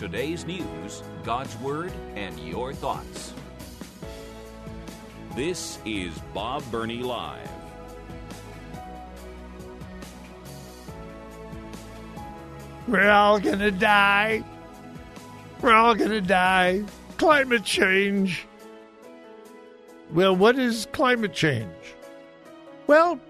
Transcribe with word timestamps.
Today's 0.00 0.46
news, 0.46 1.02
God's 1.24 1.54
Word, 1.58 1.92
and 2.14 2.40
your 2.40 2.72
thoughts. 2.72 3.34
This 5.36 5.78
is 5.84 6.18
Bob 6.32 6.62
Burney 6.70 7.02
Live. 7.02 7.50
We're 12.88 13.10
all 13.10 13.38
gonna 13.40 13.70
die. 13.70 14.42
We're 15.60 15.74
all 15.74 15.94
gonna 15.94 16.22
die. 16.22 16.82
Climate 17.18 17.64
change. 17.64 18.46
Well, 20.14 20.34
what 20.34 20.58
is 20.58 20.88
climate 20.92 21.34
change? 21.34 21.68
Well, 22.86 23.20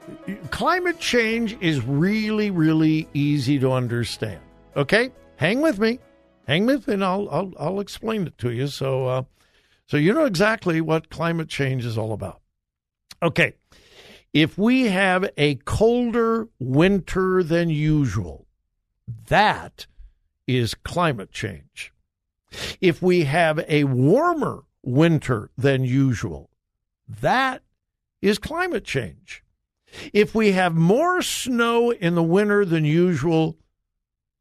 climate 0.52 1.00
change 1.00 1.58
is 1.60 1.84
really, 1.84 2.52
really 2.52 3.08
easy 3.12 3.58
to 3.58 3.72
understand. 3.72 4.38
Okay? 4.76 5.10
Hang 5.34 5.62
with 5.62 5.80
me. 5.80 5.98
Hang 6.50 6.66
with 6.66 6.88
me 6.88 6.94
and 6.94 7.04
I'll 7.04 7.28
I'll, 7.30 7.52
I'll 7.60 7.78
explain 7.78 8.26
it 8.26 8.36
to 8.38 8.50
you 8.50 8.66
so 8.66 9.06
uh, 9.06 9.22
so 9.86 9.96
you 9.96 10.12
know 10.12 10.24
exactly 10.24 10.80
what 10.80 11.08
climate 11.08 11.48
change 11.48 11.84
is 11.84 11.96
all 11.96 12.12
about. 12.12 12.40
Okay. 13.22 13.54
If 14.32 14.58
we 14.58 14.86
have 14.86 15.30
a 15.36 15.54
colder 15.64 16.48
winter 16.58 17.44
than 17.44 17.70
usual, 17.70 18.48
that 19.28 19.86
is 20.48 20.74
climate 20.74 21.30
change. 21.30 21.92
If 22.80 23.00
we 23.00 23.26
have 23.26 23.64
a 23.68 23.84
warmer 23.84 24.64
winter 24.82 25.52
than 25.56 25.84
usual, 25.84 26.50
that 27.06 27.62
is 28.20 28.38
climate 28.38 28.84
change. 28.84 29.44
If 30.12 30.34
we 30.34 30.50
have 30.50 30.74
more 30.74 31.22
snow 31.22 31.92
in 31.92 32.16
the 32.16 32.24
winter 32.24 32.64
than 32.64 32.84
usual, 32.84 33.56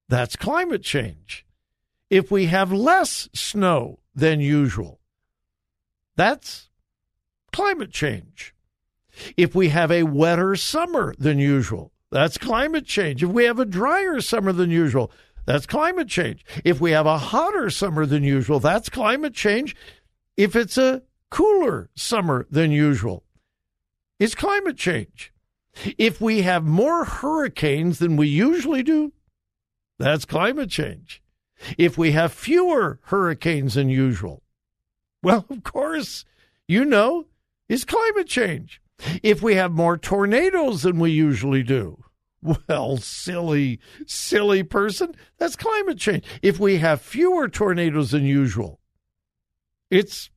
that's 0.08 0.36
climate 0.36 0.82
change. 0.82 1.46
If 2.10 2.32
we 2.32 2.48
have 2.48 2.72
less 2.72 3.30
snow 3.34 4.00
than 4.16 4.40
usual, 4.40 5.00
that's 6.16 6.70
climate 7.52 7.92
change. 7.92 8.54
If 9.38 9.54
we 9.54 9.70
have 9.70 9.92
a 9.92 10.04
wetter 10.04 10.56
summer 10.56 11.14
than 11.18 11.40
usual, 11.40 11.92
that's 12.12 12.38
climate 12.38 12.86
change. 12.86 13.24
If 13.24 13.30
we 13.30 13.46
have 13.46 13.60
a 13.60 13.66
drier 13.66 14.22
summer 14.22 14.52
than 14.52 14.72
usual, 14.72 15.12
that's 15.46 15.66
climate 15.66 16.08
change. 16.08 16.46
If 16.64 16.82
we 16.82 16.92
have 16.92 17.06
a 17.06 17.18
hotter 17.18 17.70
summer 17.70 18.06
than 18.06 18.24
usual, 18.24 18.60
that's 18.60 18.90
climate 18.90 19.34
change. 19.34 19.76
If 20.38 20.56
it's 20.56 20.78
a 20.78 21.04
cooler 21.30 21.90
summer 21.96 22.48
than 22.50 22.72
usual, 22.72 23.24
it's 24.20 24.36
climate 24.36 24.78
change. 24.78 25.32
If 25.98 26.20
we 26.20 26.42
have 26.42 26.66
more 26.66 27.06
hurricanes 27.06 28.00
than 28.00 28.18
we 28.18 28.28
usually 28.28 28.84
do, 28.84 29.14
that's 29.98 30.26
climate 30.26 30.70
change. 30.70 31.22
If 31.78 31.98
we 31.98 32.12
have 32.12 32.34
fewer 32.34 33.00
hurricanes 33.04 33.74
than 33.74 33.90
usual, 33.90 34.44
well, 35.22 35.46
of 35.50 35.64
course, 35.64 36.26
you 36.68 36.86
know, 36.86 37.26
it's 37.68 37.86
climate 37.86 38.28
change. 38.28 38.82
If 39.24 39.42
we 39.42 39.56
have 39.56 39.72
more 39.72 39.98
tornadoes 39.98 40.84
than 40.84 41.00
we 41.00 41.12
usually 41.12 41.64
do, 41.64 42.04
well, 42.42 42.98
silly, 42.98 43.80
silly 44.06 44.64
person, 44.64 45.16
that's 45.38 45.56
climate 45.56 45.98
change. 45.98 46.24
If 46.42 46.60
we 46.60 46.78
have 46.78 47.02
fewer 47.02 47.50
tornadoes 47.50 48.12
than 48.12 48.24
usual, 48.24 48.80
it's 49.90 50.30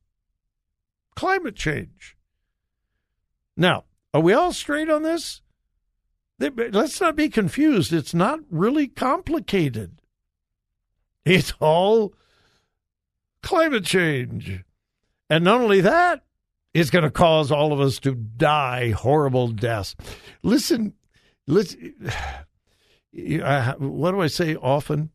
climate 1.15 1.55
change. 1.55 2.17
Now, 3.55 3.85
are 4.13 4.21
we 4.21 4.33
all 4.33 4.51
straight 4.51 4.89
on 4.89 5.03
this? 5.03 5.41
Let's 6.39 6.99
not 6.99 7.15
be 7.15 7.29
confused. 7.29 7.93
It's 7.93 8.13
not 8.13 8.39
really 8.49 8.87
complicated. 8.87 10.01
It's 11.25 11.53
all 11.59 12.13
climate 13.41 13.85
change. 13.85 14.63
And 15.29 15.43
not 15.43 15.61
only 15.61 15.81
that, 15.81 16.23
it's 16.73 16.89
going 16.89 17.03
to 17.03 17.11
cause 17.11 17.51
all 17.51 17.71
of 17.71 17.79
us 17.79 17.99
to 17.99 18.15
die 18.15 18.91
horrible 18.91 19.49
deaths. 19.49 19.95
Listen, 20.41 20.93
listen. 21.47 21.93
What 23.15 24.11
do 24.11 24.21
I 24.21 24.25
say 24.25 24.55
often? 24.55 25.11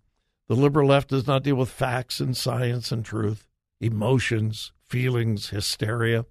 The 0.46 0.54
liberal 0.54 0.88
left 0.88 1.08
does 1.08 1.26
not 1.26 1.42
deal 1.42 1.56
with 1.56 1.68
facts 1.68 2.20
and 2.20 2.36
science 2.36 2.92
and 2.92 3.04
truth, 3.04 3.48
emotions, 3.80 4.70
feelings, 4.84 5.50
hysteria. 5.50 6.24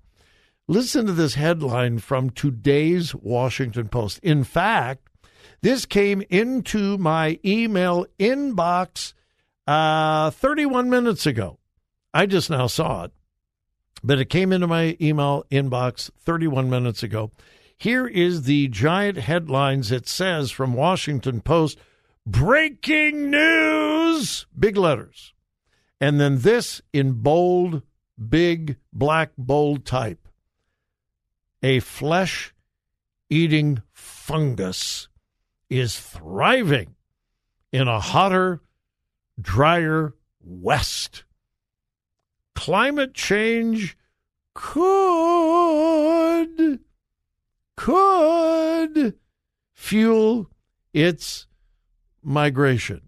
Listen 0.69 1.05
to 1.05 1.11
this 1.11 1.35
headline 1.35 1.99
from 1.99 2.29
today's 2.29 3.13
Washington 3.13 3.89
Post. 3.89 4.19
In 4.23 4.45
fact, 4.45 5.09
this 5.61 5.85
came 5.85 6.23
into 6.29 6.97
my 6.97 7.37
email 7.43 8.05
inbox 8.17 9.13
uh, 9.67 10.31
31 10.31 10.89
minutes 10.89 11.25
ago. 11.25 11.59
I 12.13 12.25
just 12.25 12.49
now 12.49 12.67
saw 12.67 13.03
it, 13.03 13.11
but 14.03 14.19
it 14.19 14.29
came 14.29 14.51
into 14.51 14.67
my 14.67 14.97
email 14.99 15.45
inbox 15.51 16.09
31 16.19 16.69
minutes 16.69 17.03
ago. 17.03 17.31
Here 17.77 18.07
is 18.07 18.43
the 18.43 18.69
giant 18.69 19.17
headlines 19.17 19.91
it 19.91 20.07
says 20.07 20.49
from 20.49 20.73
Washington 20.73 21.41
Post 21.41 21.77
breaking 22.25 23.29
news, 23.29 24.47
big 24.57 24.77
letters. 24.77 25.33
And 26.01 26.19
then 26.19 26.39
this 26.39 26.81
in 26.93 27.13
bold, 27.21 27.83
big, 28.29 28.77
black, 28.93 29.31
bold 29.37 29.85
type 29.85 30.27
a 31.63 31.79
flesh 31.79 32.53
eating 33.29 33.81
fungus 33.91 35.07
is 35.69 35.99
thriving 35.99 36.95
in 37.71 37.87
a 37.87 37.99
hotter, 37.99 38.61
drier 39.39 40.13
west. 40.43 41.23
Climate 42.55 43.13
change 43.13 43.97
could 44.53 45.27
could 47.75 49.13
fuel 49.73 50.49
its 50.93 51.45
migration. 52.23 53.07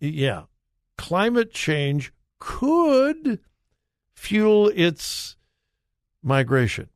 Yeah, 0.00 0.42
climate 0.98 1.52
change 1.52 2.12
could 2.38 3.38
fuel 4.14 4.70
its 4.74 5.36
migration. 6.22 6.90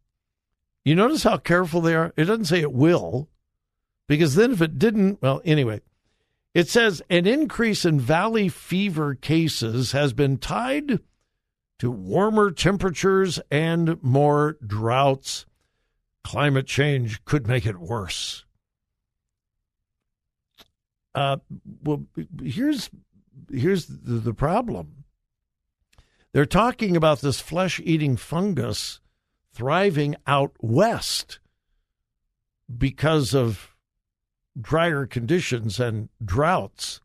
You 0.85 0.95
notice 0.95 1.23
how 1.23 1.39
careful 1.39 1.81
they 1.81 1.95
are? 1.95 2.13
It 2.17 2.25
doesn't 2.25 2.47
say 2.47 2.61
it 2.61 2.73
will. 2.73 3.29
Because 4.11 4.35
then, 4.35 4.51
if 4.51 4.61
it 4.61 4.77
didn't, 4.77 5.23
well, 5.23 5.41
anyway, 5.45 5.83
it 6.53 6.69
says 6.69 7.01
an 7.09 7.29
increase 7.29 7.85
in 7.85 8.01
valley 8.01 8.49
fever 8.49 9.15
cases 9.15 9.93
has 9.93 10.13
been 10.13 10.37
tied 10.37 10.99
to 11.79 11.93
warmer 11.93 12.51
temperatures 12.51 13.39
and 13.53 14.03
more 14.03 14.57
droughts. 14.67 15.47
Climate 16.25 16.67
change 16.67 17.25
could 17.25 17.47
make 17.47 17.65
it 17.65 17.79
worse. 17.79 18.45
Uh, 21.15 21.37
well, 21.85 22.05
here's 22.43 22.91
here's 23.49 23.87
the, 23.87 24.15
the 24.15 24.35
problem. 24.35 25.05
They're 26.33 26.47
talking 26.47 26.97
about 26.97 27.21
this 27.21 27.39
flesh-eating 27.39 28.17
fungus 28.17 28.99
thriving 29.53 30.17
out 30.27 30.57
west 30.59 31.39
because 32.77 33.37
of 33.37 33.70
drier 34.63 35.07
conditions 35.07 35.81
and 35.81 36.09
droughts. 36.25 37.01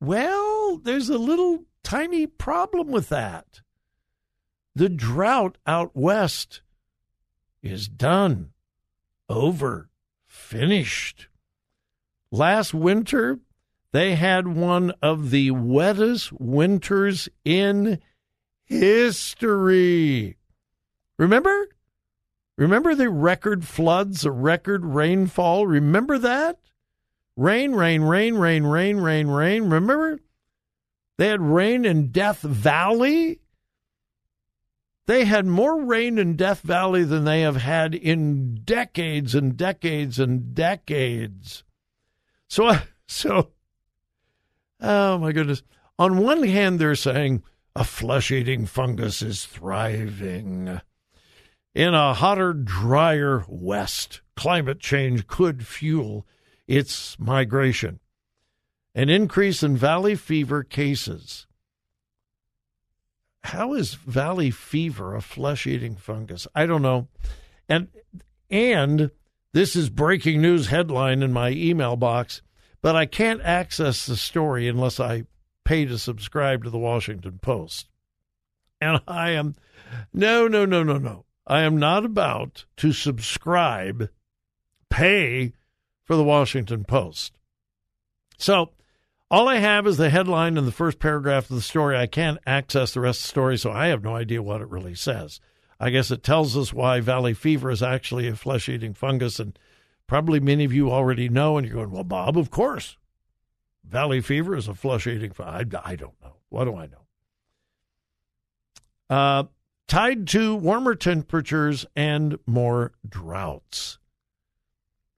Well, 0.00 0.78
there's 0.78 1.08
a 1.08 1.18
little 1.18 1.64
tiny 1.82 2.26
problem 2.26 2.88
with 2.88 3.08
that. 3.08 3.60
The 4.74 4.88
drought 4.88 5.58
out 5.66 5.90
west 5.94 6.62
is 7.62 7.88
done, 7.88 8.50
over, 9.28 9.88
finished. 10.26 11.28
Last 12.30 12.74
winter, 12.74 13.40
they 13.92 14.14
had 14.14 14.46
one 14.48 14.92
of 15.02 15.30
the 15.30 15.50
wettest 15.50 16.32
winters 16.32 17.28
in 17.44 18.00
history. 18.64 20.36
Remember? 21.18 21.68
Remember 22.58 22.96
the 22.96 23.08
record 23.08 23.64
floods, 23.64 24.22
the 24.22 24.32
record 24.32 24.84
rainfall? 24.84 25.64
Remember 25.64 26.18
that? 26.18 26.58
Rain, 27.36 27.72
rain, 27.72 28.02
rain, 28.02 28.34
rain, 28.34 28.64
rain, 28.64 28.96
rain, 28.98 29.28
rain. 29.28 29.70
Remember? 29.70 30.18
They 31.18 31.28
had 31.28 31.40
rain 31.40 31.84
in 31.84 32.10
Death 32.10 32.40
Valley. 32.40 33.38
They 35.06 35.24
had 35.24 35.46
more 35.46 35.84
rain 35.84 36.18
in 36.18 36.34
Death 36.34 36.62
Valley 36.62 37.04
than 37.04 37.24
they 37.24 37.42
have 37.42 37.58
had 37.58 37.94
in 37.94 38.56
decades 38.64 39.36
and 39.36 39.56
decades 39.56 40.18
and 40.18 40.52
decades. 40.52 41.62
So, 42.48 42.76
so, 43.06 43.52
oh 44.80 45.18
my 45.18 45.30
goodness. 45.30 45.62
On 45.96 46.18
one 46.18 46.42
hand, 46.42 46.80
they're 46.80 46.96
saying 46.96 47.44
a 47.76 47.84
flesh 47.84 48.32
eating 48.32 48.66
fungus 48.66 49.22
is 49.22 49.46
thriving. 49.46 50.80
In 51.78 51.94
a 51.94 52.12
hotter, 52.12 52.52
drier 52.52 53.44
West, 53.46 54.20
climate 54.34 54.80
change 54.80 55.28
could 55.28 55.64
fuel 55.64 56.26
its 56.66 57.16
migration. 57.20 58.00
An 58.94 59.08
increase 59.08 59.62
in 59.62 59.76
valley 59.76 60.16
fever 60.16 60.64
cases 60.64 61.46
how 63.48 63.72
is 63.74 63.94
valley 63.94 64.50
fever 64.50 65.14
a 65.14 65.22
flesh-eating 65.22 65.96
fungus? 65.96 66.46
I 66.54 66.66
don't 66.66 66.82
know. 66.82 67.08
And 67.68 67.88
and 68.50 69.10
this 69.52 69.76
is 69.76 69.88
breaking 69.88 70.42
news 70.42 70.66
headline 70.66 71.22
in 71.22 71.32
my 71.32 71.50
email 71.50 71.96
box, 71.96 72.42
but 72.82 72.96
I 72.96 73.06
can't 73.06 73.40
access 73.42 74.04
the 74.06 74.16
story 74.16 74.68
unless 74.68 75.00
I 75.00 75.24
pay 75.64 75.84
to 75.86 75.98
subscribe 75.98 76.64
to 76.64 76.70
the 76.70 76.78
Washington 76.78 77.38
Post. 77.40 77.88
And 78.80 79.00
I 79.08 79.30
am 79.30 79.54
no, 80.12 80.46
no, 80.46 80.64
no, 80.64 80.82
no, 80.82 80.98
no. 80.98 81.24
I 81.48 81.62
am 81.62 81.78
not 81.78 82.04
about 82.04 82.66
to 82.76 82.92
subscribe, 82.92 84.10
pay 84.90 85.54
for 86.04 86.14
the 86.14 86.22
Washington 86.22 86.84
Post. 86.84 87.38
So 88.36 88.72
all 89.30 89.48
I 89.48 89.56
have 89.56 89.86
is 89.86 89.96
the 89.96 90.10
headline 90.10 90.58
and 90.58 90.66
the 90.66 90.72
first 90.72 90.98
paragraph 90.98 91.48
of 91.48 91.56
the 91.56 91.62
story. 91.62 91.96
I 91.96 92.06
can't 92.06 92.38
access 92.46 92.92
the 92.92 93.00
rest 93.00 93.20
of 93.20 93.24
the 93.24 93.28
story, 93.28 93.56
so 93.56 93.72
I 93.72 93.86
have 93.86 94.04
no 94.04 94.14
idea 94.14 94.42
what 94.42 94.60
it 94.60 94.68
really 94.68 94.94
says. 94.94 95.40
I 95.80 95.88
guess 95.88 96.10
it 96.10 96.22
tells 96.22 96.56
us 96.56 96.72
why 96.72 97.00
valley 97.00 97.32
fever 97.32 97.70
is 97.70 97.82
actually 97.82 98.28
a 98.28 98.36
flesh 98.36 98.68
eating 98.68 98.92
fungus, 98.92 99.40
and 99.40 99.58
probably 100.06 100.40
many 100.40 100.64
of 100.64 100.72
you 100.72 100.90
already 100.90 101.30
know, 101.30 101.56
and 101.56 101.66
you're 101.66 101.76
going, 101.76 101.90
Well, 101.90 102.04
Bob, 102.04 102.36
of 102.36 102.50
course. 102.50 102.98
Valley 103.84 104.20
fever 104.20 104.54
is 104.54 104.68
a 104.68 104.74
flesh 104.74 105.06
eating 105.06 105.32
fungus. 105.32 105.74
I, 105.74 105.92
I 105.92 105.96
don't 105.96 106.20
know. 106.22 106.36
What 106.50 106.64
do 106.64 106.76
I 106.76 106.88
know? 106.88 107.06
Uh, 109.08 109.44
tied 109.88 110.28
to 110.28 110.54
warmer 110.54 110.94
temperatures 110.94 111.86
and 111.96 112.38
more 112.46 112.92
droughts. 113.08 113.98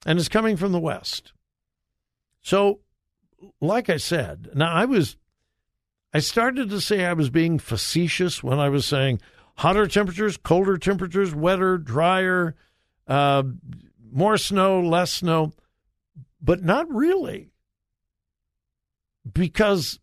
And 0.07 0.19
it's 0.19 0.29
coming 0.29 0.57
from 0.57 0.73
the 0.73 0.81
west. 0.81 1.33
So 2.41 2.81
like 3.61 3.91
I 3.91 3.97
said, 3.97 4.51
now 4.55 4.73
I 4.73 4.85
was, 4.85 5.17
I 6.15 6.21
started 6.21 6.71
to 6.71 6.81
say 6.81 7.05
I 7.05 7.13
was 7.13 7.31
being 7.31 7.59
facetious 7.59 8.43
when 8.43 8.59
I 8.59 8.69
was 8.69 8.87
saying 8.87 9.21
hotter 9.57 9.87
temperatures, 9.87 10.37
colder 10.37 10.79
temperatures, 10.79 11.35
wetter, 11.35 11.77
drier, 11.77 12.55
uh, 13.07 13.43
more 14.13 14.39
snow, 14.39 14.81
less 14.81 15.13
snow, 15.13 15.53
but 16.41 16.63
not 16.63 16.91
really. 16.93 17.51
Because 19.31 19.99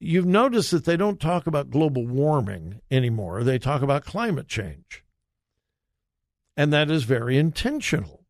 you've 0.00 0.26
noticed 0.26 0.70
that 0.70 0.86
they 0.86 0.96
don't 0.96 1.20
talk 1.20 1.46
about 1.46 1.70
global 1.70 2.06
warming 2.06 2.80
anymore, 2.90 3.44
they 3.44 3.58
talk 3.58 3.82
about 3.82 4.04
climate 4.04 4.48
change. 4.48 5.04
And 6.56 6.72
that 6.72 6.90
is 6.90 7.04
very 7.04 7.38
intentional 7.38 8.24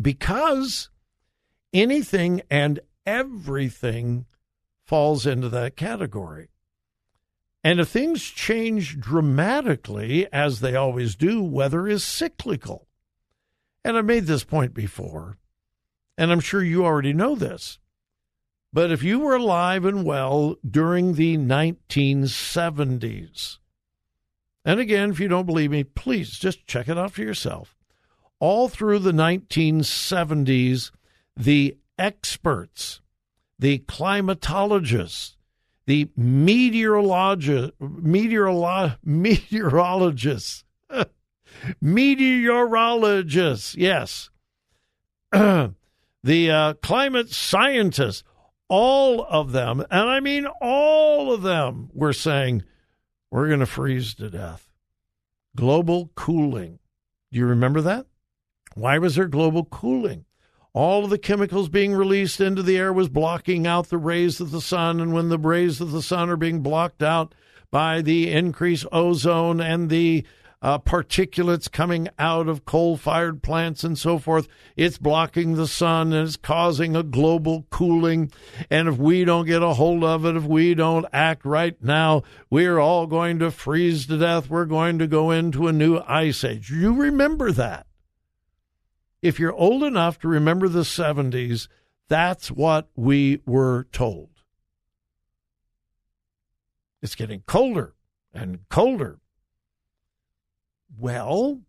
because 0.00 0.90
anything 1.72 2.42
and 2.50 2.80
everything 3.04 4.26
falls 4.86 5.26
into 5.26 5.48
that 5.48 5.76
category. 5.76 6.48
And 7.64 7.80
if 7.80 7.88
things 7.88 8.22
change 8.22 9.00
dramatically, 9.00 10.32
as 10.32 10.60
they 10.60 10.76
always 10.76 11.16
do, 11.16 11.42
weather 11.42 11.88
is 11.88 12.04
cyclical. 12.04 12.86
And 13.84 13.96
I 13.96 14.02
made 14.02 14.26
this 14.26 14.44
point 14.44 14.74
before, 14.74 15.36
and 16.16 16.30
I'm 16.30 16.40
sure 16.40 16.62
you 16.62 16.84
already 16.84 17.12
know 17.12 17.34
this. 17.34 17.78
But 18.72 18.90
if 18.90 19.02
you 19.02 19.18
were 19.20 19.36
alive 19.36 19.84
and 19.84 20.04
well 20.04 20.56
during 20.68 21.14
the 21.14 21.38
1970s, 21.38 23.58
and 24.64 24.80
again, 24.80 25.10
if 25.10 25.20
you 25.20 25.28
don't 25.28 25.46
believe 25.46 25.70
me, 25.70 25.84
please 25.84 26.38
just 26.38 26.66
check 26.66 26.88
it 26.88 26.98
out 26.98 27.12
for 27.12 27.22
yourself. 27.22 27.76
All 28.40 28.68
through 28.68 28.98
the 28.98 29.12
1970s, 29.12 30.90
the 31.36 31.76
experts, 31.98 33.00
the 33.58 33.78
climatologists, 33.80 35.36
the 35.86 36.06
meteorologi- 36.18 37.72
meteorolo- 37.80 38.96
meteorologists, 39.02 40.64
meteorologists, 41.80 43.74
yes, 43.74 44.30
the 45.32 46.50
uh, 46.50 46.74
climate 46.74 47.30
scientists, 47.30 48.22
all 48.68 49.24
of 49.24 49.52
them, 49.52 49.80
and 49.90 50.08
I 50.08 50.20
mean 50.20 50.46
all 50.60 51.32
of 51.32 51.42
them, 51.42 51.90
were 51.92 52.12
saying 52.12 52.64
we're 53.30 53.48
going 53.48 53.60
to 53.60 53.66
freeze 53.66 54.14
to 54.14 54.30
death. 54.30 54.68
Global 55.56 56.10
cooling. 56.14 56.78
Do 57.32 57.38
you 57.38 57.46
remember 57.46 57.80
that? 57.82 58.06
Why 58.74 58.98
was 58.98 59.16
there 59.16 59.28
global 59.28 59.64
cooling? 59.64 60.24
all 60.78 61.02
of 61.02 61.10
the 61.10 61.18
chemicals 61.18 61.68
being 61.68 61.92
released 61.92 62.40
into 62.40 62.62
the 62.62 62.76
air 62.76 62.92
was 62.92 63.08
blocking 63.08 63.66
out 63.66 63.88
the 63.88 63.98
rays 63.98 64.40
of 64.40 64.52
the 64.52 64.60
sun. 64.60 65.00
And 65.00 65.12
when 65.12 65.28
the 65.28 65.36
rays 65.36 65.80
of 65.80 65.90
the 65.90 66.02
sun 66.02 66.30
are 66.30 66.36
being 66.36 66.60
blocked 66.60 67.02
out 67.02 67.34
by 67.72 68.00
the 68.00 68.30
increased 68.30 68.86
ozone 68.92 69.60
and 69.60 69.90
the 69.90 70.24
uh, 70.60 70.78
particulates 70.78 71.70
coming 71.70 72.08
out 72.18 72.48
of 72.48 72.64
coal 72.64 72.96
fired 72.96 73.42
plants 73.42 73.84
and 73.84 73.96
so 73.96 74.18
forth. 74.18 74.48
It's 74.76 74.98
blocking 74.98 75.54
the 75.54 75.68
sun 75.68 76.12
and 76.12 76.26
it's 76.26 76.36
causing 76.36 76.96
a 76.96 77.02
global 77.02 77.66
cooling. 77.70 78.32
And 78.68 78.88
if 78.88 78.96
we 78.98 79.24
don't 79.24 79.46
get 79.46 79.62
a 79.62 79.74
hold 79.74 80.02
of 80.02 80.24
it, 80.24 80.36
if 80.36 80.44
we 80.44 80.74
don't 80.74 81.06
act 81.12 81.44
right 81.44 81.76
now, 81.82 82.22
we're 82.50 82.78
all 82.78 83.06
going 83.06 83.38
to 83.38 83.50
freeze 83.50 84.06
to 84.06 84.18
death. 84.18 84.50
We're 84.50 84.64
going 84.64 84.98
to 84.98 85.06
go 85.06 85.30
into 85.30 85.68
a 85.68 85.72
new 85.72 85.98
ice 86.06 86.42
age. 86.42 86.70
You 86.70 86.94
remember 86.94 87.52
that 87.52 87.86
if 89.22 89.38
you're 89.38 89.52
old 89.52 89.82
enough 89.82 90.18
to 90.20 90.28
remember 90.28 90.68
the 90.68 90.80
70s, 90.80 91.68
that's 92.08 92.50
what 92.50 92.88
we 92.96 93.40
were 93.46 93.86
told. 93.92 94.30
It's 97.02 97.14
getting 97.14 97.42
colder 97.46 97.94
and 98.32 98.60
colder. 98.68 99.20
Well, 100.96 101.60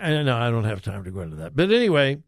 I 0.00 0.10
don't 0.10 0.26
know 0.26 0.36
I 0.36 0.50
don't 0.50 0.64
have 0.64 0.82
time 0.82 1.04
to 1.04 1.10
go 1.10 1.20
into 1.20 1.36
that. 1.36 1.56
But 1.56 1.70
anyway, 1.70 2.22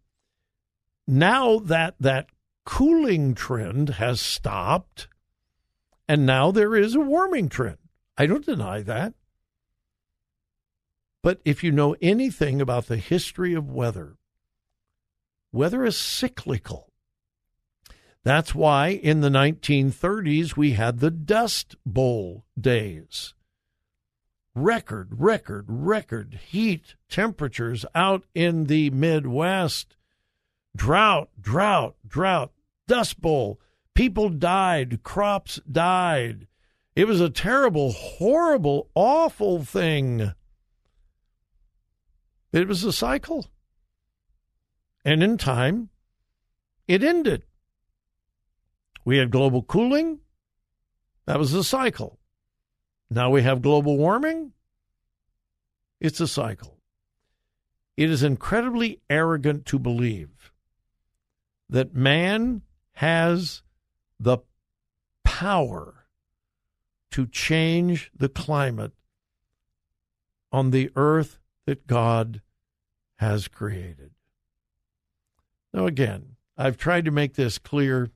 now 1.06 1.58
that 1.61 1.94
that 2.00 2.28
cooling 2.64 3.35
trend 3.35 3.90
has 3.90 4.20
stopped, 4.20 5.08
and 6.08 6.26
now 6.26 6.50
there 6.50 6.76
is 6.76 6.94
a 6.94 7.00
warming 7.00 7.49
trend. 7.49 7.78
I 8.16 8.26
don't 8.26 8.44
deny 8.44 8.82
that. 8.82 9.14
But 11.23 11.40
if 11.44 11.64
you 11.64 11.73
know 11.73 11.97
anything 12.00 12.61
about 12.61 12.87
the 12.87 12.97
history 12.97 13.54
of 13.54 13.70
weather, 13.70 14.16
weather 15.52 15.85
is 15.85 15.99
cyclical. 15.99 16.92
That's 18.25 18.54
why 18.54 18.88
in 18.88 19.20
the 19.20 19.28
1930s 19.28 20.56
we 20.56 20.73
had 20.73 20.99
the 20.99 21.11
Dust 21.11 21.76
Bowl 21.87 22.44
days. 22.58 23.35
Record, 24.61 25.21
record, 25.21 25.67
record 25.69 26.41
heat 26.49 26.97
temperatures 27.09 27.87
out 27.95 28.25
in 28.35 28.65
the 28.65 28.91
Midwest. 28.91 29.95
Drought, 30.75 31.31
drought, 31.41 31.95
drought, 32.05 32.50
Dust 32.88 33.21
Bowl. 33.21 33.61
People 33.95 34.29
died, 34.31 35.05
crops 35.05 35.61
died. 35.71 36.49
It 36.97 37.07
was 37.07 37.21
a 37.21 37.31
terrible, 37.31 37.93
horrible, 37.93 38.91
awful 38.97 39.62
thing. 39.62 40.33
It 42.53 42.67
was 42.67 42.83
a 42.83 42.93
cycle. 42.93 43.47
And 45.05 45.23
in 45.23 45.38
time, 45.38 45.91
it 46.88 47.05
ended. 47.05 47.45
We 49.05 49.19
had 49.19 49.31
global 49.31 49.62
cooling. 49.62 50.19
That 51.27 51.38
was 51.38 51.55
a 51.55 51.62
cycle. 51.62 52.19
Now 53.11 53.31
we 53.31 53.43
have 53.43 53.62
global 53.62 53.97
warming. 53.97 54.53
It's 56.00 56.21
a 56.21 56.29
cycle. 56.29 56.79
It 57.97 58.11
is 58.11 58.23
incredibly 58.23 59.00
arrogant 59.11 59.67
to 59.67 59.79
believe 59.79 60.53
that 61.69 61.95
man 61.95 62.62
has 62.93 63.62
the 64.21 64.38
power 65.25 66.07
to 67.11 67.27
change 67.27 68.11
the 68.17 68.29
climate 68.29 68.93
on 70.53 70.71
the 70.71 70.91
earth 70.95 71.38
that 71.67 71.87
God 71.87 72.43
has 73.17 73.49
created. 73.49 74.12
Now, 75.73 75.87
again, 75.87 76.37
I've 76.57 76.77
tried 76.77 77.05
to 77.05 77.11
make 77.11 77.35
this 77.35 77.59
clear. 77.59 78.11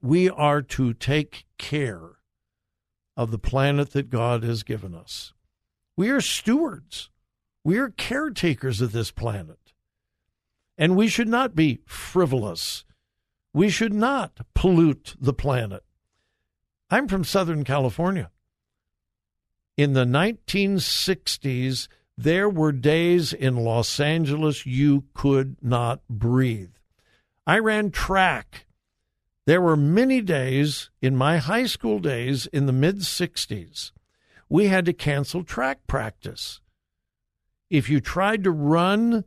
We 0.00 0.28
are 0.28 0.62
to 0.62 0.92
take 0.94 1.46
care 1.56 2.17
of 3.18 3.32
the 3.32 3.38
planet 3.38 3.90
that 3.90 4.10
God 4.10 4.44
has 4.44 4.62
given 4.62 4.94
us. 4.94 5.34
We 5.96 6.08
are 6.08 6.20
stewards, 6.20 7.10
we 7.64 7.76
are 7.76 7.90
caretakers 7.90 8.80
of 8.80 8.92
this 8.92 9.10
planet. 9.10 9.58
And 10.78 10.96
we 10.96 11.08
should 11.08 11.26
not 11.26 11.56
be 11.56 11.80
frivolous. 11.84 12.84
We 13.52 13.68
should 13.68 13.92
not 13.92 14.38
pollute 14.54 15.16
the 15.20 15.32
planet. 15.32 15.82
I'm 16.88 17.08
from 17.08 17.24
Southern 17.24 17.64
California. 17.64 18.30
In 19.76 19.94
the 19.94 20.04
1960s, 20.04 21.88
there 22.16 22.48
were 22.48 22.70
days 22.70 23.32
in 23.32 23.56
Los 23.56 23.98
Angeles 23.98 24.64
you 24.64 25.06
could 25.14 25.56
not 25.60 26.00
breathe. 26.08 26.74
I 27.44 27.58
ran 27.58 27.90
track. 27.90 28.66
There 29.48 29.62
were 29.62 29.78
many 29.78 30.20
days 30.20 30.90
in 31.00 31.16
my 31.16 31.38
high 31.38 31.64
school 31.64 32.00
days 32.00 32.44
in 32.48 32.66
the 32.66 32.72
mid 32.72 32.98
60s, 32.98 33.92
we 34.50 34.66
had 34.66 34.84
to 34.84 34.92
cancel 34.92 35.42
track 35.42 35.86
practice. 35.86 36.60
If 37.70 37.88
you 37.88 38.02
tried 38.02 38.44
to 38.44 38.50
run, 38.50 39.24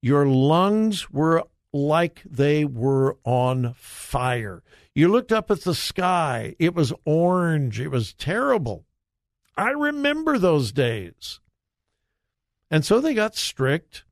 your 0.00 0.26
lungs 0.26 1.12
were 1.12 1.44
like 1.72 2.22
they 2.28 2.64
were 2.64 3.18
on 3.22 3.74
fire. 3.74 4.64
You 4.96 5.06
looked 5.06 5.30
up 5.30 5.48
at 5.48 5.60
the 5.60 5.76
sky, 5.76 6.56
it 6.58 6.74
was 6.74 6.92
orange, 7.04 7.78
it 7.78 7.92
was 7.92 8.14
terrible. 8.14 8.84
I 9.56 9.70
remember 9.70 10.38
those 10.38 10.72
days. 10.72 11.38
And 12.68 12.84
so 12.84 12.98
they 12.98 13.14
got 13.14 13.36
strict 13.36 14.02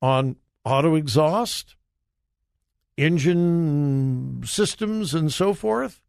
on 0.00 0.38
auto 0.64 0.96
exhaust, 0.96 1.76
engine 2.96 4.42
systems, 4.44 5.14
and 5.14 5.32
so 5.32 5.54
forth. 5.54 6.00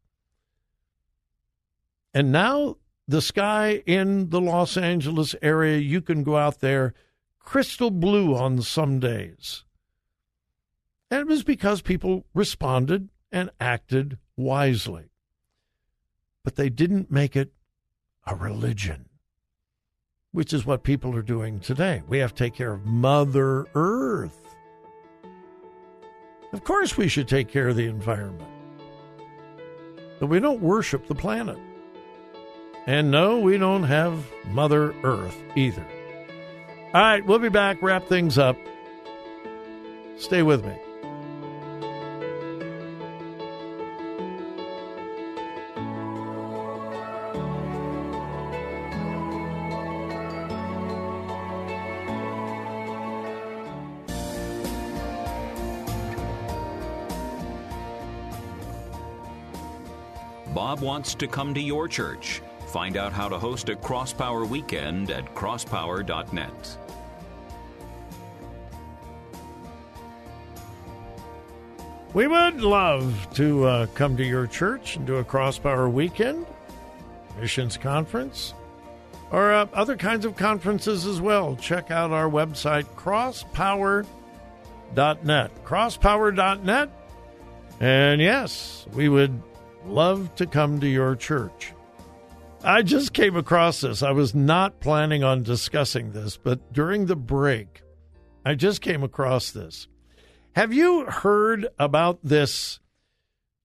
And 2.14 2.32
now 2.32 2.78
the 3.08 3.22
sky 3.22 3.84
in 3.86 4.30
the 4.30 4.42
Los 4.42 4.78
Angeles 4.78 5.36
area, 5.42 5.78
you 5.78 6.02
can 6.02 6.24
go 6.24 6.38
out 6.38 6.60
there 6.60 6.94
crystal 7.40 7.92
blue 7.92 8.36
on 8.36 8.62
some 8.62 9.00
days. 9.00 9.64
And 11.12 11.22
it 11.22 11.28
was 11.28 11.44
because 11.44 11.82
people 11.82 12.26
responded 12.34 13.10
and 13.32 13.50
acted 13.60 14.18
wisely. 14.36 15.12
But 16.44 16.56
they 16.56 16.70
didn't 16.70 17.12
make 17.12 17.36
it 17.36 17.54
a 18.26 18.36
religion, 18.36 19.10
which 20.32 20.54
is 20.54 20.66
what 20.66 20.84
people 20.84 21.16
are 21.16 21.22
doing 21.22 21.60
today. 21.60 22.02
We 22.08 22.20
have 22.20 22.34
to 22.34 22.44
take 22.44 22.56
care 22.56 22.74
of 22.74 22.86
Mother 22.86 23.66
Earth. 23.76 24.43
Of 26.54 26.64
course, 26.64 26.96
we 26.96 27.08
should 27.08 27.28
take 27.28 27.50
care 27.50 27.68
of 27.68 27.76
the 27.76 27.88
environment. 27.88 28.50
But 30.20 30.28
we 30.28 30.40
don't 30.40 30.62
worship 30.62 31.08
the 31.08 31.16
planet. 31.16 31.58
And 32.86 33.10
no, 33.10 33.40
we 33.40 33.58
don't 33.58 33.84
have 33.84 34.26
Mother 34.46 34.94
Earth 35.04 35.42
either. 35.56 35.86
All 36.94 37.02
right, 37.02 37.26
we'll 37.26 37.40
be 37.40 37.50
back, 37.50 37.82
wrap 37.82 38.08
things 38.08 38.38
up. 38.38 38.56
Stay 40.18 40.44
with 40.44 40.64
me. 40.64 40.78
Bob 60.54 60.82
wants 60.82 61.16
to 61.16 61.28
come 61.28 61.54
to 61.54 61.62
your 61.62 61.88
church. 61.88 62.42
Find 62.68 62.96
out 62.98 63.12
how 63.12 63.28
to 63.28 63.40
host 63.40 63.70
a 63.70 63.76
Crosspower 63.76 64.48
weekend 64.48 65.10
at 65.10 65.34
crosspower.net. 65.34 66.78
We 72.14 72.28
would 72.28 72.62
love 72.62 73.28
to 73.34 73.66
uh, 73.66 73.86
come 73.96 74.16
to 74.18 74.24
your 74.24 74.46
church 74.46 74.98
and 74.98 75.08
do 75.08 75.16
a 75.16 75.24
Crosspower 75.24 75.92
weekend, 75.92 76.46
missions 77.40 77.76
conference, 77.76 78.54
or 79.32 79.52
uh, 79.52 79.66
other 79.74 79.98
kinds 79.98 80.24
of 80.26 80.36
conferences 80.36 81.08
as 81.08 81.20
well. 81.20 81.56
Check 81.56 81.90
out 81.90 82.12
our 82.12 82.30
website, 82.30 82.84
crosspower.net. 82.96 84.06
Crosspower.net. 85.66 86.90
And 87.80 88.22
yes, 88.22 88.86
we 88.94 89.10
would 89.10 89.42
love 89.86 90.34
to 90.36 90.46
come 90.46 90.80
to 90.80 90.88
your 90.88 91.16
church. 91.16 91.74
I 92.64 92.82
just 92.82 93.14
came 93.14 93.36
across 93.36 93.82
this. 93.82 94.02
I 94.02 94.12
was 94.12 94.34
not 94.34 94.80
planning 94.80 95.24
on 95.24 95.44
discussing 95.44 96.12
this, 96.12 96.38
but 96.38 96.72
during 96.72 97.06
the 97.06 97.16
break, 97.16 97.82
I 98.46 98.56
just 98.56 98.82
came 98.82 99.04
across 99.04 99.52
this. 99.52 99.88
Have 100.56 100.72
you 100.72 101.06
heard 101.06 101.68
about 101.78 102.20
this 102.24 102.80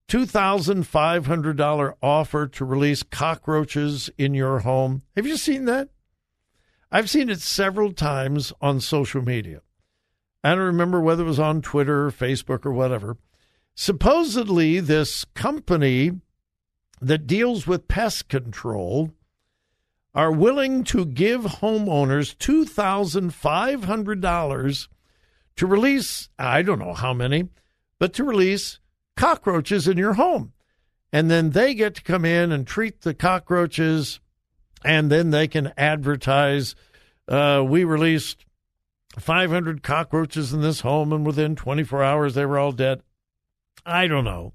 $2,500 0.09 1.95
offer 2.03 2.47
to 2.49 2.65
release 2.65 3.03
cockroaches 3.03 4.11
in 4.19 4.35
your 4.35 4.61
home? 4.61 5.03
Have 5.15 5.27
you 5.27 5.37
seen 5.37 5.67
that? 5.67 5.91
I've 6.91 7.11
seen 7.11 7.29
it 7.29 7.41
several 7.41 7.93
times 7.93 8.53
on 8.61 8.81
social 8.81 9.23
media. 9.23 9.61
I 10.43 10.51
don't 10.51 10.65
remember 10.65 11.01
whether 11.01 11.23
it 11.23 11.27
was 11.27 11.39
on 11.39 11.61
Twitter 11.61 12.07
or 12.07 12.11
Facebook 12.11 12.65
or 12.65 12.73
whatever. 12.73 13.19
Supposedly, 13.81 14.81
this 14.81 15.25
company 15.35 16.11
that 17.01 17.29
deals 17.29 17.65
with 17.65 17.87
pest 17.87 18.29
control 18.29 19.13
are 20.13 20.33
willing 20.33 20.83
to 20.83 21.07
give 21.07 21.43
homeowners 21.43 22.37
$2,500 22.39 24.89
to 25.55 25.67
release, 25.67 26.29
I 26.41 26.63
don't 26.63 26.81
know 26.81 26.93
how 26.93 27.15
many, 27.15 27.51
but 28.01 28.13
to 28.15 28.25
release 28.25 28.81
cockroaches 29.17 29.87
in 29.87 29.97
your 29.97 30.15
home. 30.15 30.55
And 31.13 31.31
then 31.31 31.51
they 31.51 31.73
get 31.73 31.95
to 31.95 32.03
come 32.03 32.25
in 32.25 32.51
and 32.51 32.67
treat 32.67 33.03
the 33.03 33.15
cockroaches, 33.15 34.19
and 34.85 35.09
then 35.09 35.31
they 35.31 35.47
can 35.47 35.73
advertise. 35.79 36.75
Uh, 37.29 37.63
we 37.65 37.85
released 37.85 38.45
500 39.21 39.85
cockroaches 39.85 40.53
in 40.53 40.63
this 40.63 40.81
home, 40.81 41.13
and 41.13 41.25
within 41.25 41.55
24 41.55 42.03
hours, 42.03 42.35
they 42.35 42.45
were 42.45 42.59
all 42.59 42.73
dead. 42.73 43.03
I 43.85 44.07
don't 44.07 44.25
know. 44.25 44.55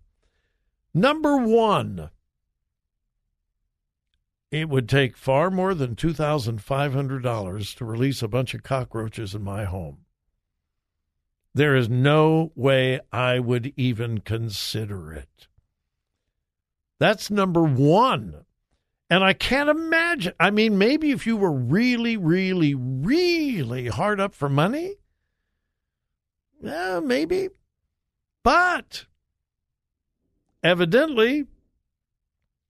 Number 0.94 1.38
one, 1.38 2.10
it 4.52 4.70
would 4.70 4.88
take 4.88 5.18
far 5.18 5.50
more 5.50 5.74
than 5.74 5.96
$2,500 5.96 7.76
to 7.76 7.86
release 7.86 8.22
a 8.22 8.28
bunch 8.28 8.54
of 8.54 8.62
cockroaches 8.64 9.34
in 9.34 9.44
my 9.44 9.64
home. 9.64 10.06
There 11.56 11.76
is 11.76 11.90
no 11.90 12.52
way 12.56 13.00
I 13.12 13.40
would 13.40 13.74
even 13.76 14.20
consider 14.20 15.12
it. 15.14 15.48
That's 17.00 17.30
number 17.30 17.64
one. 17.64 18.46
And 19.10 19.24
I 19.24 19.34
can't 19.34 19.70
imagine. 19.70 20.34
I 20.40 20.50
mean, 20.50 20.78
maybe 20.78 21.12
if 21.12 21.28
you 21.28 21.38
were 21.38 21.52
really, 21.52 22.18
really, 22.18 22.74
really 22.74 23.88
hard 23.88 24.20
up 24.20 24.34
for 24.34 24.50
money, 24.50 24.96
yeah, 26.62 27.00
maybe. 27.04 27.50
But 28.42 29.06
evidently, 30.64 31.46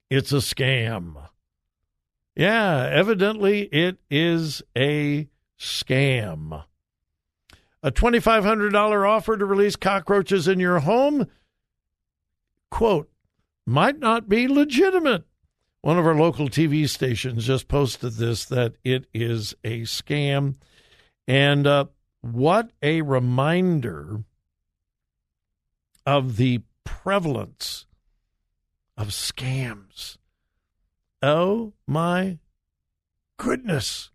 it's 0.09 0.31
a 0.31 0.37
scam. 0.37 1.29
Yeah, 2.35 2.89
evidently, 2.91 3.63
it 3.65 3.97
is 4.09 4.63
a 4.75 5.27
scam. 5.59 6.63
A 7.83 7.91
$2,500 7.91 9.07
offer 9.09 9.37
to 9.37 9.45
release 9.45 9.75
cockroaches 9.75 10.47
in 10.47 10.59
your 10.59 10.79
home, 10.79 11.27
quote, 12.71 13.09
might 13.65 13.99
not 13.99 14.29
be 14.29 14.47
legitimate. 14.47 15.25
One 15.81 15.99
of 15.99 16.07
our 16.07 16.15
local 16.15 16.47
TV 16.47 16.87
stations 16.87 17.45
just 17.45 17.67
posted 17.67 18.13
this 18.13 18.45
that 18.45 18.75
it 18.83 19.05
is 19.13 19.53
a 19.65 19.81
scam. 19.81 20.55
And 21.27 21.67
uh, 21.67 21.85
what 22.21 22.71
a 22.81 23.01
reminder 23.01 24.23
of 26.05 26.37
the 26.37 26.61
prevalence 26.83 27.85
of 28.97 29.09
scams. 29.09 30.17
Oh 31.21 31.73
my 31.87 32.39
goodness. 33.37 34.11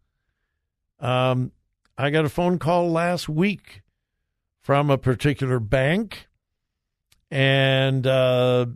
Um, 1.01 1.53
I 1.97 2.11
got 2.11 2.25
a 2.25 2.29
phone 2.29 2.59
call 2.59 2.91
last 2.91 3.29
week 3.29 3.83
from 4.61 4.91
a 4.91 4.99
particular 4.99 5.59
bank, 5.59 6.29
and 7.31 8.07
uh, 8.07 8.67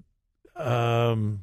um, 0.56 1.42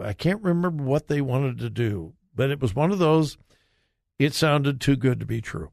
I 0.00 0.12
can't 0.12 0.42
remember 0.42 0.82
what 0.82 1.08
they 1.08 1.20
wanted 1.20 1.58
to 1.58 1.70
do, 1.70 2.14
but 2.34 2.50
it 2.50 2.60
was 2.60 2.74
one 2.74 2.92
of 2.92 2.98
those. 2.98 3.36
It 4.18 4.34
sounded 4.34 4.80
too 4.80 4.96
good 4.96 5.20
to 5.20 5.26
be 5.26 5.40
true. 5.40 5.70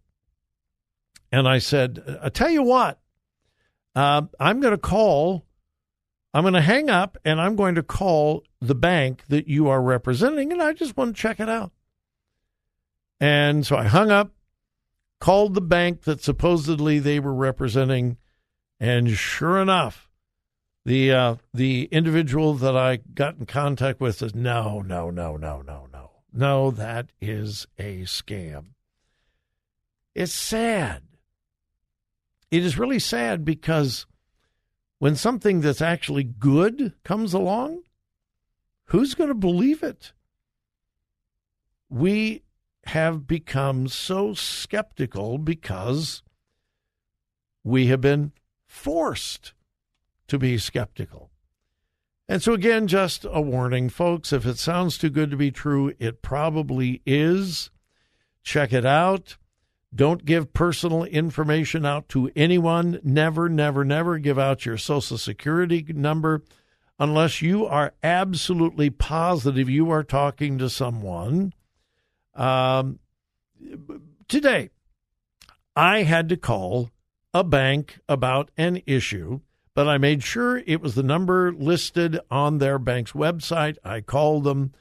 And 1.32 1.48
I 1.48 1.58
said, 1.58 2.20
I 2.22 2.30
tell 2.30 2.50
you 2.50 2.64
what, 2.64 3.00
uh, 3.96 4.24
I'm 4.40 4.60
going 4.60 4.74
to 4.74 4.78
call, 4.78 5.45
I'm 6.36 6.42
going 6.44 6.54
to 6.54 6.60
hang 6.60 6.90
up 6.90 7.18
and 7.24 7.40
I'm 7.40 7.56
going 7.56 7.76
to 7.76 7.82
call 7.82 8.44
the 8.60 8.76
bank 8.76 9.24
that 9.30 9.48
you 9.48 9.70
are 9.70 9.82
representing, 9.82 10.52
and 10.52 10.62
I 10.62 10.74
just 10.74 10.98
want 10.98 11.16
to 11.16 11.22
check 11.22 11.40
it 11.40 11.48
out. 11.48 11.72
And 13.22 13.66
so 13.66 13.78
I 13.78 13.86
hung 13.86 14.12
up, 14.12 14.34
called 15.22 15.54
the 15.54 15.62
bank 15.62 16.02
that 16.02 16.22
supposedly 16.22 17.00
they 17.00 17.22
were 17.22 17.34
representing, 17.34 18.18
and 18.82 19.12
sure 19.12 19.62
enough, 19.62 20.10
the 20.84 21.14
uh, 21.14 21.36
the 21.54 21.86
individual 21.86 22.54
that 22.56 22.76
I 22.76 22.98
got 22.98 23.38
in 23.38 23.46
contact 23.46 24.02
with 24.02 24.18
says, 24.18 24.36
"No, 24.36 24.82
no, 24.82 25.10
no, 25.10 25.38
no, 25.38 25.62
no, 25.62 25.88
no, 25.94 26.12
no, 26.34 26.70
that 26.72 27.14
is 27.22 27.66
a 27.80 28.02
scam." 28.02 28.72
It's 30.14 30.34
sad. 30.34 31.04
It 32.52 32.66
is 32.66 32.78
really 32.78 33.00
sad 33.00 33.46
because 33.46 34.06
when 35.06 35.16
something 35.16 35.62
that's 35.62 35.84
actually 35.84 36.24
good 36.24 36.92
comes 37.04 37.32
along, 37.32 37.84
who's 38.86 39.14
going 39.14 39.28
to 39.28 39.36
believe 39.36 39.84
it? 39.84 40.14
We 41.90 42.42
have 42.86 43.28
become 43.28 43.88
so 43.88 44.34
skeptical 44.34 45.38
because 45.38 46.24
we 47.64 47.86
have 47.86 48.02
been 48.02 48.32
forced 48.66 49.54
to 50.28 50.40
be 50.40 50.58
skeptical. 50.58 51.30
And 52.28 52.42
so, 52.42 52.54
again, 52.54 52.88
just 52.88 53.28
a 53.30 53.42
warning, 53.42 53.90
folks 53.90 54.34
if 54.34 54.44
it 54.44 54.58
sounds 54.58 54.98
too 54.98 55.12
good 55.12 55.30
to 55.30 55.38
be 55.38 55.52
true, 55.52 55.94
it 56.00 56.24
probably 56.24 57.04
is. 57.06 57.70
Check 58.42 58.74
it 58.74 58.88
out. 58.88 59.38
Don't 59.96 60.26
give 60.26 60.54
personal 60.54 61.06
information 61.06 61.86
out 61.86 62.10
to 62.10 62.30
anyone. 62.36 63.00
Never, 63.04 63.48
never, 63.48 63.86
never 63.86 64.18
give 64.18 64.38
out 64.38 64.66
your 64.66 64.78
Social 64.78 65.18
Security 65.18 65.86
number 65.88 66.44
unless 67.00 67.42
you 67.42 67.66
are 67.66 67.94
absolutely 68.04 68.90
positive 68.90 69.70
you 69.70 69.90
are 69.92 70.04
talking 70.04 70.58
to 70.58 70.70
someone. 70.70 71.54
Um, 72.34 73.00
today, 74.28 74.70
I 75.76 76.04
had 76.04 76.30
to 76.30 76.38
call 76.38 76.92
a 77.34 77.44
bank 77.44 78.00
about 78.08 78.52
an 78.58 78.82
issue, 78.86 79.42
but 79.74 79.88
I 79.88 79.98
made 79.98 80.24
sure 80.24 80.58
it 80.66 80.82
was 80.82 80.96
the 80.96 81.04
number 81.04 81.54
listed 81.54 82.20
on 82.32 82.58
their 82.58 82.80
bank's 82.80 83.12
website. 83.12 83.78
I 83.84 84.02
called 84.02 84.46
them, 84.46 84.74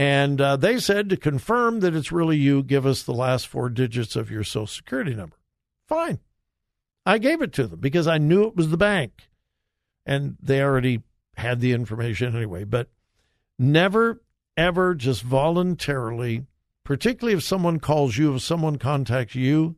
and 0.00 0.40
uh, 0.40 0.56
they 0.56 0.78
said 0.78 1.10
to 1.10 1.16
confirm 1.18 1.80
that 1.80 1.94
it's 1.94 2.10
really 2.10 2.38
you, 2.38 2.62
give 2.62 2.86
us 2.86 3.02
the 3.02 3.12
last 3.12 3.46
four 3.46 3.68
digits 3.68 4.16
of 4.16 4.30
your 4.30 4.44
Social 4.44 4.66
Security 4.66 5.14
number. 5.14 5.36
Fine. 5.86 6.20
I 7.04 7.18
gave 7.18 7.42
it 7.42 7.52
to 7.52 7.66
them 7.66 7.80
because 7.80 8.06
I 8.06 8.16
knew 8.16 8.44
it 8.44 8.56
was 8.56 8.70
the 8.70 8.78
bank, 8.78 9.28
and 10.06 10.38
they 10.40 10.62
already 10.62 11.02
had 11.36 11.60
the 11.60 11.72
information 11.72 12.34
anyway. 12.34 12.64
But 12.64 12.88
never, 13.58 14.22
ever 14.56 14.94
just 14.94 15.20
voluntarily, 15.20 16.46
particularly 16.82 17.36
if 17.36 17.44
someone 17.44 17.78
calls 17.78 18.16
you, 18.16 18.34
if 18.34 18.40
someone 18.40 18.76
contacts 18.76 19.34
you, 19.34 19.76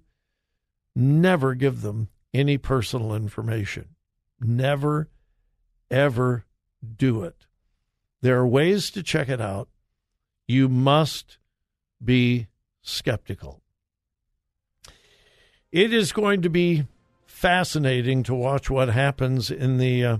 never 0.95 1.57
give 1.57 1.81
them 1.81 2.11
any 2.33 2.59
personal 2.59 3.13
information. 3.13 3.97
Never, 4.41 5.09
ever 5.91 6.45
do 6.97 7.25
it. 7.25 7.47
There 8.21 8.39
are 8.39 8.47
ways 8.47 8.89
to 8.93 9.03
check 9.03 9.29
it 9.29 9.41
out. 9.41 9.69
You 10.47 10.69
must 10.69 11.39
be 12.03 12.49
skeptical. 12.83 13.63
It 15.71 15.93
is 15.93 16.13
going 16.13 16.43
to 16.43 16.51
be 16.51 16.87
fascinating 17.25 18.23
to 18.25 18.35
watch 18.35 18.69
what 18.69 18.89
happens 18.89 19.51
in 19.51 19.79
the 19.79 20.05
uh, 20.05 20.17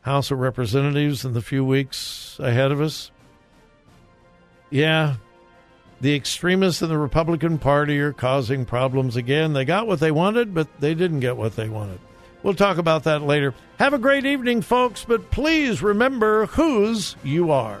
House 0.00 0.30
of 0.30 0.38
Representatives 0.38 1.24
in 1.24 1.34
the 1.34 1.42
few 1.42 1.64
weeks 1.64 2.38
ahead 2.40 2.72
of 2.72 2.80
us. 2.80 3.10
Yeah, 4.70 5.16
the 6.00 6.14
extremists 6.14 6.82
in 6.82 6.88
the 6.88 6.98
Republican 6.98 7.58
Party 7.58 8.00
are 8.00 8.12
causing 8.12 8.64
problems 8.64 9.14
again. 9.14 9.52
They 9.52 9.64
got 9.64 9.86
what 9.86 10.00
they 10.00 10.10
wanted, 10.10 10.54
but 10.54 10.66
they 10.80 10.94
didn't 10.94 11.20
get 11.20 11.36
what 11.36 11.54
they 11.54 11.68
wanted. 11.68 12.00
We'll 12.42 12.54
talk 12.54 12.78
about 12.78 13.04
that 13.04 13.22
later. 13.22 13.54
Have 13.78 13.94
a 13.94 13.98
great 13.98 14.26
evening, 14.26 14.62
folks, 14.62 15.04
but 15.04 15.30
please 15.30 15.80
remember 15.82 16.46
whose 16.46 17.14
you 17.22 17.52
are. 17.52 17.80